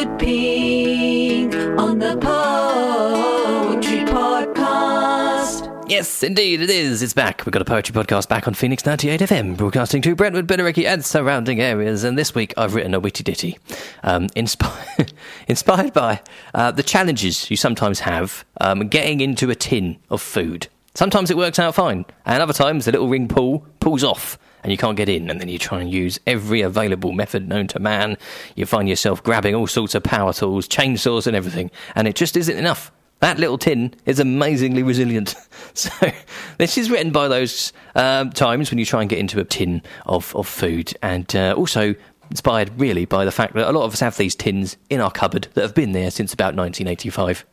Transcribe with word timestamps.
Stuart 0.00 0.18
Pink 0.18 1.54
on 1.78 1.98
the 1.98 2.16
Poetry 2.16 3.98
Podcast. 4.06 5.90
Yes, 5.90 6.22
indeed, 6.22 6.62
it 6.62 6.70
is. 6.70 7.02
It's 7.02 7.12
back. 7.12 7.44
We've 7.44 7.52
got 7.52 7.60
a 7.60 7.66
poetry 7.66 7.92
podcast 7.92 8.26
back 8.26 8.48
on 8.48 8.54
Phoenix 8.54 8.86
98 8.86 9.20
FM, 9.20 9.58
broadcasting 9.58 10.00
to 10.00 10.14
Brentwood, 10.14 10.46
Billericay, 10.46 10.86
and 10.86 11.04
surrounding 11.04 11.60
areas. 11.60 12.02
And 12.02 12.16
this 12.16 12.34
week 12.34 12.54
I've 12.56 12.74
written 12.74 12.94
a 12.94 13.00
witty 13.00 13.22
ditty, 13.22 13.58
um, 14.02 14.28
inspi- 14.30 15.12
inspired 15.48 15.92
by 15.92 16.22
uh, 16.54 16.70
the 16.70 16.82
challenges 16.82 17.50
you 17.50 17.58
sometimes 17.58 18.00
have 18.00 18.46
um, 18.58 18.88
getting 18.88 19.20
into 19.20 19.50
a 19.50 19.54
tin 19.54 19.98
of 20.08 20.22
food. 20.22 20.68
Sometimes 20.94 21.30
it 21.30 21.36
works 21.36 21.58
out 21.58 21.74
fine, 21.74 22.06
and 22.24 22.42
other 22.42 22.54
times 22.54 22.86
the 22.86 22.92
little 22.92 23.08
ring 23.08 23.28
pull 23.28 23.66
pulls 23.80 24.02
off 24.02 24.38
and 24.62 24.72
you 24.72 24.78
can't 24.78 24.96
get 24.96 25.08
in, 25.08 25.30
and 25.30 25.40
then 25.40 25.48
you 25.48 25.58
try 25.58 25.80
and 25.80 25.90
use 25.90 26.18
every 26.26 26.62
available 26.62 27.12
method 27.12 27.48
known 27.48 27.66
to 27.68 27.78
man. 27.78 28.16
You 28.56 28.66
find 28.66 28.88
yourself 28.88 29.22
grabbing 29.22 29.54
all 29.54 29.66
sorts 29.66 29.94
of 29.94 30.02
power 30.02 30.32
tools, 30.32 30.68
chainsaws, 30.68 31.26
and 31.26 31.36
everything, 31.36 31.70
and 31.94 32.06
it 32.08 32.16
just 32.16 32.36
isn't 32.36 32.56
enough. 32.56 32.92
That 33.20 33.38
little 33.38 33.58
tin 33.58 33.94
is 34.06 34.18
amazingly 34.18 34.82
resilient. 34.82 35.34
So, 35.72 36.10
this 36.58 36.76
is 36.76 36.90
written 36.90 37.12
by 37.12 37.28
those 37.28 37.72
um, 37.94 38.30
times 38.30 38.70
when 38.70 38.78
you 38.78 38.84
try 38.84 39.02
and 39.02 39.08
get 39.08 39.20
into 39.20 39.38
a 39.38 39.44
tin 39.44 39.82
of, 40.04 40.34
of 40.34 40.48
food, 40.48 40.92
and 41.00 41.34
uh, 41.36 41.54
also 41.56 41.94
inspired 42.30 42.72
really 42.78 43.04
by 43.04 43.24
the 43.24 43.30
fact 43.30 43.54
that 43.54 43.68
a 43.68 43.72
lot 43.72 43.84
of 43.84 43.92
us 43.92 44.00
have 44.00 44.16
these 44.16 44.34
tins 44.34 44.76
in 44.88 45.00
our 45.00 45.10
cupboard 45.10 45.48
that 45.54 45.62
have 45.62 45.74
been 45.74 45.92
there 45.92 46.10
since 46.10 46.32
about 46.32 46.56
1985. 46.56 47.44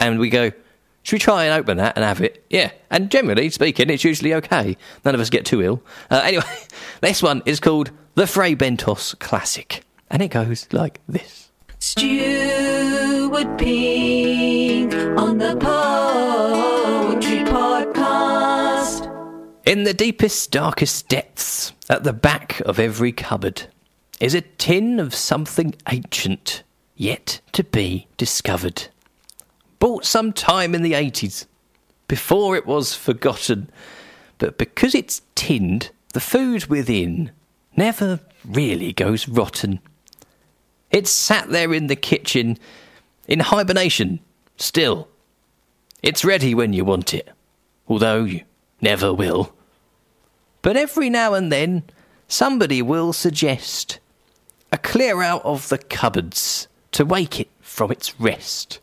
And 0.00 0.18
we 0.18 0.30
go, 0.30 0.52
should 1.08 1.14
we 1.14 1.20
try 1.20 1.44
and 1.44 1.58
open 1.58 1.78
that 1.78 1.96
and 1.96 2.04
have 2.04 2.20
it? 2.20 2.44
Yeah. 2.50 2.70
And 2.90 3.10
generally 3.10 3.48
speaking, 3.48 3.88
it's 3.88 4.04
usually 4.04 4.34
okay. 4.34 4.76
None 5.06 5.14
of 5.14 5.22
us 5.22 5.30
get 5.30 5.46
too 5.46 5.62
ill. 5.62 5.82
Uh, 6.10 6.20
anyway, 6.22 6.44
this 7.00 7.22
one 7.22 7.40
is 7.46 7.60
called 7.60 7.90
the 8.14 8.26
Fray 8.26 8.54
Bentos 8.54 9.18
Classic. 9.18 9.82
And 10.10 10.20
it 10.20 10.28
goes 10.28 10.68
like 10.70 11.00
this. 11.08 11.50
Stuart 11.78 13.30
would 13.30 13.56
Pink 13.56 14.92
on 15.18 15.38
the 15.38 15.56
Poetry 15.56 17.38
Podcast. 17.38 19.10
In 19.64 19.84
the 19.84 19.94
deepest, 19.94 20.50
darkest 20.50 21.08
depths, 21.08 21.72
at 21.88 22.04
the 22.04 22.12
back 22.12 22.60
of 22.66 22.78
every 22.78 23.12
cupboard, 23.12 23.62
is 24.20 24.34
a 24.34 24.42
tin 24.42 25.00
of 25.00 25.14
something 25.14 25.74
ancient, 25.90 26.64
yet 26.96 27.40
to 27.52 27.64
be 27.64 28.08
discovered. 28.18 28.88
Bought 29.78 30.04
some 30.04 30.32
time 30.32 30.74
in 30.74 30.82
the 30.82 30.92
80s, 30.92 31.46
before 32.08 32.56
it 32.56 32.66
was 32.66 32.94
forgotten, 32.94 33.70
but 34.38 34.58
because 34.58 34.94
it's 34.94 35.22
tinned, 35.34 35.90
the 36.14 36.20
food 36.20 36.66
within 36.66 37.30
never 37.76 38.20
really 38.44 38.92
goes 38.92 39.28
rotten. 39.28 39.80
It's 40.90 41.10
sat 41.10 41.50
there 41.50 41.72
in 41.74 41.86
the 41.86 41.96
kitchen, 41.96 42.58
in 43.28 43.40
hibernation, 43.40 44.20
still. 44.56 45.08
It's 46.02 46.24
ready 46.24 46.54
when 46.54 46.72
you 46.72 46.84
want 46.84 47.12
it, 47.14 47.28
although 47.88 48.24
you 48.24 48.42
never 48.80 49.12
will. 49.12 49.52
But 50.62 50.76
every 50.76 51.10
now 51.10 51.34
and 51.34 51.52
then, 51.52 51.84
somebody 52.26 52.82
will 52.82 53.12
suggest 53.12 53.98
a 54.72 54.78
clear 54.78 55.22
out 55.22 55.44
of 55.44 55.68
the 55.68 55.78
cupboards 55.78 56.68
to 56.92 57.04
wake 57.04 57.38
it 57.38 57.48
from 57.60 57.90
its 57.90 58.18
rest. 58.20 58.80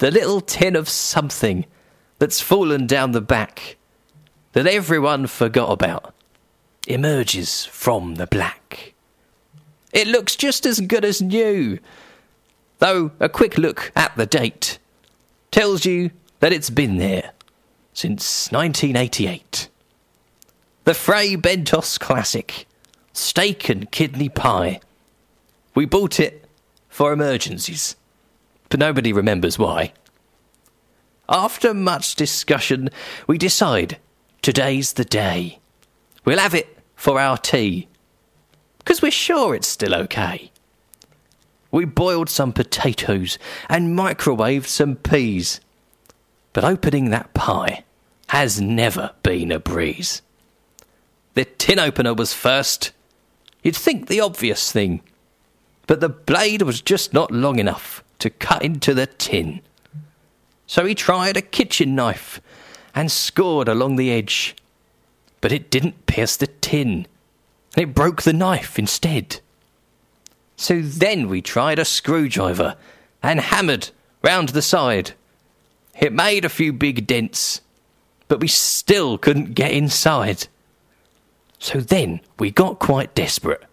The 0.00 0.10
little 0.10 0.40
tin 0.40 0.76
of 0.76 0.88
something 0.88 1.66
that's 2.18 2.40
fallen 2.40 2.86
down 2.86 3.12
the 3.12 3.20
back 3.20 3.76
that 4.52 4.66
everyone 4.66 5.26
forgot 5.26 5.70
about 5.70 6.14
emerges 6.88 7.66
from 7.66 8.14
the 8.14 8.26
black. 8.26 8.94
It 9.92 10.08
looks 10.08 10.36
just 10.36 10.64
as 10.64 10.80
good 10.80 11.04
as 11.04 11.20
new, 11.20 11.78
though 12.78 13.10
a 13.20 13.28
quick 13.28 13.58
look 13.58 13.92
at 13.94 14.16
the 14.16 14.24
date 14.24 14.78
tells 15.50 15.84
you 15.84 16.12
that 16.38 16.52
it's 16.54 16.70
been 16.70 16.96
there 16.96 17.32
since 17.92 18.50
1988. 18.50 19.68
The 20.84 20.94
Fray 20.94 21.36
Bentos 21.36 22.00
Classic 22.00 22.66
steak 23.12 23.68
and 23.68 23.90
kidney 23.90 24.30
pie. 24.30 24.80
We 25.74 25.84
bought 25.84 26.18
it 26.18 26.46
for 26.88 27.12
emergencies, 27.12 27.96
but 28.70 28.80
nobody 28.80 29.12
remembers 29.12 29.58
why. 29.58 29.92
After 31.28 31.74
much 31.74 32.14
discussion, 32.14 32.88
we 33.26 33.36
decide 33.38 33.98
today's 34.42 34.94
the 34.94 35.04
day. 35.04 35.58
We'll 36.24 36.38
have 36.38 36.54
it 36.54 36.78
for 36.96 37.20
our 37.20 37.36
tea, 37.36 37.88
because 38.78 39.02
we're 39.02 39.10
sure 39.10 39.54
it's 39.54 39.68
still 39.68 39.94
okay. 39.94 40.50
We 41.70 41.84
boiled 41.84 42.28
some 42.28 42.52
potatoes 42.52 43.38
and 43.68 43.96
microwaved 43.96 44.66
some 44.66 44.96
peas, 44.96 45.60
but 46.52 46.64
opening 46.64 47.10
that 47.10 47.32
pie 47.32 47.84
has 48.28 48.60
never 48.60 49.12
been 49.22 49.52
a 49.52 49.60
breeze. 49.60 50.22
The 51.34 51.44
tin 51.44 51.78
opener 51.78 52.12
was 52.12 52.32
first. 52.32 52.92
You'd 53.62 53.76
think 53.76 54.08
the 54.08 54.20
obvious 54.20 54.72
thing, 54.72 55.00
but 55.90 55.98
the 55.98 56.08
blade 56.08 56.62
was 56.62 56.80
just 56.80 57.12
not 57.12 57.32
long 57.32 57.58
enough 57.58 58.04
to 58.20 58.30
cut 58.30 58.62
into 58.62 58.94
the 58.94 59.08
tin. 59.08 59.60
So 60.68 60.84
he 60.84 60.94
tried 60.94 61.36
a 61.36 61.42
kitchen 61.42 61.96
knife 61.96 62.40
and 62.94 63.10
scored 63.10 63.66
along 63.66 63.96
the 63.96 64.12
edge, 64.12 64.54
but 65.40 65.50
it 65.50 65.68
didn't 65.68 66.06
pierce 66.06 66.36
the 66.36 66.46
tin. 66.46 67.08
It 67.76 67.92
broke 67.92 68.22
the 68.22 68.32
knife 68.32 68.78
instead. 68.78 69.40
So 70.54 70.80
then 70.80 71.28
we 71.28 71.42
tried 71.42 71.80
a 71.80 71.84
screwdriver 71.84 72.76
and 73.20 73.40
hammered 73.40 73.90
round 74.22 74.50
the 74.50 74.62
side. 74.62 75.14
It 75.98 76.12
made 76.12 76.44
a 76.44 76.48
few 76.48 76.72
big 76.72 77.08
dents, 77.08 77.62
but 78.28 78.38
we 78.38 78.46
still 78.46 79.18
couldn't 79.18 79.54
get 79.54 79.72
inside. 79.72 80.46
So 81.58 81.80
then 81.80 82.20
we 82.38 82.52
got 82.52 82.78
quite 82.78 83.16
desperate 83.16 83.64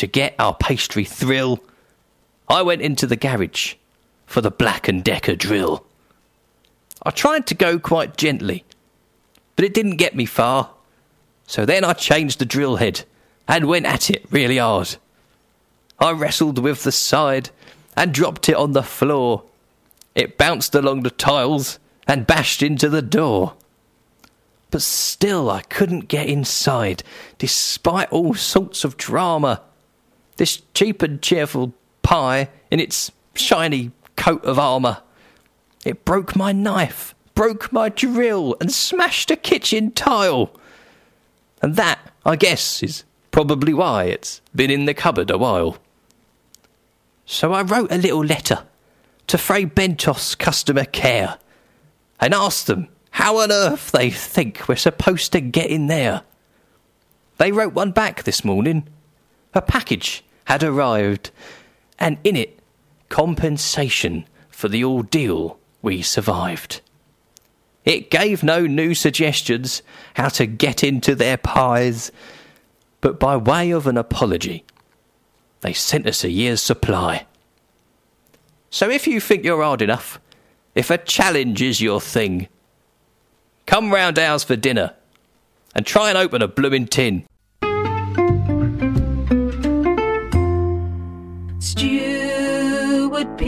to 0.00 0.06
get 0.06 0.34
our 0.38 0.54
pastry 0.54 1.04
thrill. 1.04 1.62
I 2.48 2.62
went 2.62 2.80
into 2.80 3.06
the 3.06 3.16
garage 3.16 3.74
for 4.24 4.40
the 4.40 4.50
Black 4.50 4.88
and 4.88 5.04
Decker 5.04 5.36
drill. 5.36 5.84
I 7.02 7.10
tried 7.10 7.46
to 7.48 7.54
go 7.54 7.78
quite 7.78 8.16
gently, 8.16 8.64
but 9.56 9.66
it 9.66 9.74
didn't 9.74 9.98
get 9.98 10.16
me 10.16 10.24
far. 10.24 10.70
So 11.46 11.66
then 11.66 11.84
I 11.84 11.92
changed 11.92 12.38
the 12.38 12.46
drill 12.46 12.76
head 12.76 13.04
and 13.46 13.66
went 13.66 13.84
at 13.84 14.08
it 14.08 14.24
really 14.30 14.56
hard. 14.56 14.96
I 15.98 16.12
wrestled 16.12 16.58
with 16.58 16.82
the 16.82 16.92
side 16.92 17.50
and 17.94 18.14
dropped 18.14 18.48
it 18.48 18.56
on 18.56 18.72
the 18.72 18.82
floor. 18.82 19.42
It 20.14 20.38
bounced 20.38 20.74
along 20.74 21.02
the 21.02 21.10
tiles 21.10 21.78
and 22.06 22.26
bashed 22.26 22.62
into 22.62 22.88
the 22.88 23.02
door. 23.02 23.52
But 24.70 24.80
still, 24.80 25.50
I 25.50 25.60
couldn't 25.60 26.08
get 26.08 26.26
inside, 26.26 27.02
despite 27.36 28.10
all 28.10 28.32
sorts 28.32 28.82
of 28.82 28.96
drama. 28.96 29.60
This 30.40 30.62
cheap 30.72 31.02
and 31.02 31.20
cheerful 31.20 31.74
pie 32.00 32.48
in 32.70 32.80
its 32.80 33.12
shiny 33.34 33.90
coat 34.16 34.42
of 34.46 34.58
armour. 34.58 35.02
It 35.84 36.06
broke 36.06 36.34
my 36.34 36.50
knife, 36.50 37.14
broke 37.34 37.70
my 37.70 37.90
drill, 37.90 38.56
and 38.58 38.72
smashed 38.72 39.30
a 39.30 39.36
kitchen 39.36 39.90
tile. 39.90 40.50
And 41.60 41.76
that, 41.76 41.98
I 42.24 42.36
guess, 42.36 42.82
is 42.82 43.04
probably 43.32 43.74
why 43.74 44.04
it's 44.04 44.40
been 44.56 44.70
in 44.70 44.86
the 44.86 44.94
cupboard 44.94 45.30
a 45.30 45.36
while. 45.36 45.76
So 47.26 47.52
I 47.52 47.60
wrote 47.60 47.92
a 47.92 47.98
little 47.98 48.24
letter 48.24 48.64
to 49.26 49.36
Fray 49.36 49.66
Bentos 49.66 50.38
Customer 50.38 50.86
Care 50.86 51.36
and 52.18 52.32
asked 52.32 52.66
them 52.66 52.88
how 53.10 53.36
on 53.40 53.52
earth 53.52 53.90
they 53.90 54.08
think 54.08 54.66
we're 54.66 54.76
supposed 54.76 55.32
to 55.32 55.42
get 55.42 55.68
in 55.68 55.88
there. 55.88 56.22
They 57.36 57.52
wrote 57.52 57.74
one 57.74 57.90
back 57.90 58.22
this 58.22 58.42
morning. 58.42 58.88
A 59.52 59.60
package 59.60 60.24
had 60.50 60.64
arrived, 60.64 61.30
and 61.96 62.18
in 62.24 62.34
it, 62.34 62.58
compensation 63.08 64.24
for 64.48 64.66
the 64.66 64.82
ordeal 64.82 65.56
we 65.80 66.02
survived. 66.02 66.80
It 67.84 68.10
gave 68.10 68.42
no 68.42 68.66
new 68.66 68.92
suggestions 68.96 69.80
how 70.14 70.28
to 70.30 70.46
get 70.46 70.82
into 70.82 71.14
their 71.14 71.36
pies, 71.36 72.10
but 73.00 73.20
by 73.20 73.36
way 73.36 73.70
of 73.70 73.86
an 73.86 73.96
apology, 73.96 74.64
they 75.60 75.72
sent 75.72 76.08
us 76.08 76.24
a 76.24 76.30
year's 76.30 76.60
supply. 76.60 77.26
So 78.70 78.90
if 78.90 79.06
you 79.06 79.20
think 79.20 79.44
you're 79.44 79.62
hard 79.62 79.82
enough, 79.82 80.18
if 80.74 80.90
a 80.90 80.98
challenge 80.98 81.62
is 81.62 81.80
your 81.80 82.00
thing, 82.00 82.48
come 83.66 83.92
round 83.92 84.18
ours 84.18 84.42
for 84.42 84.56
dinner 84.56 84.94
and 85.76 85.86
try 85.86 86.08
and 86.08 86.18
open 86.18 86.42
a 86.42 86.48
bloomin' 86.48 86.88
tin. 86.88 87.24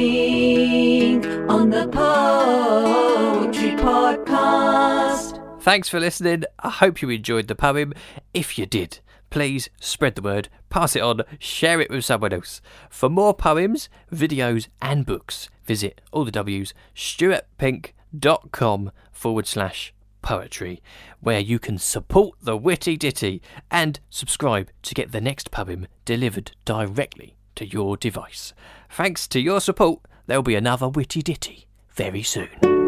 Pink 0.02 1.25
on 1.49 1.70
the 1.70 1.87
Poetry 1.87 3.70
Podcast. 3.76 5.62
Thanks 5.62 5.88
for 5.88 6.00
listening. 6.00 6.43
I 6.58 6.70
hope 6.70 7.02
you 7.02 7.08
enjoyed 7.10 7.46
the 7.46 7.54
poem. 7.54 7.94
If 8.34 8.58
you 8.58 8.66
did, 8.66 8.99
please 9.31 9.70
spread 9.81 10.16
the 10.16 10.22
word, 10.22 10.49
pass 10.70 10.96
it 10.96 11.02
on, 11.02 11.22
share 11.38 11.81
it 11.81 11.88
with 11.88 12.04
someone 12.04 12.32
else. 12.32 12.60
For 12.90 13.08
more 13.08 13.32
poems, 13.32 13.88
videos, 14.12 14.66
and 14.81 15.06
books, 15.06 15.49
visit 15.64 16.00
all 16.10 16.25
the 16.25 16.32
W's, 16.32 16.75
stuartpink.com 16.96 18.90
forward 19.12 19.46
slash 19.46 19.94
poetry, 20.20 20.82
where 21.20 21.38
you 21.38 21.60
can 21.60 21.78
support 21.78 22.38
the 22.43 22.56
witty 22.56 22.96
ditty 22.96 23.40
and 23.70 24.00
subscribe 24.10 24.69
to 24.82 24.94
get 24.94 25.12
the 25.12 25.20
next 25.20 25.52
poem 25.52 25.87
delivered 26.05 26.50
directly 26.64 27.37
to 27.56 27.66
your 27.66 27.96
device. 27.96 28.52
Thanks 28.90 29.26
to 29.28 29.40
your 29.40 29.60
support, 29.60 30.00
there'll 30.26 30.43
be 30.43 30.54
another 30.54 30.88
witty 30.88 31.22
ditty 31.22 31.66
very 31.94 32.22
soon. 32.22 32.81